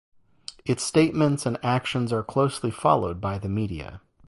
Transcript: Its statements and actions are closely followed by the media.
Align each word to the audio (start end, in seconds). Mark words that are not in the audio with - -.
Its 0.65 0.83
statements 0.83 1.45
and 1.45 1.63
actions 1.63 2.11
are 2.11 2.23
closely 2.23 2.71
followed 2.71 3.21
by 3.21 3.37
the 3.37 3.47
media. 3.47 4.01